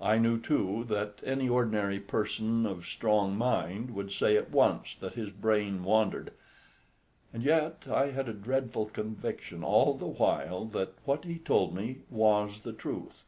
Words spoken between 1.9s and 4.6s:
person of strong mind would say at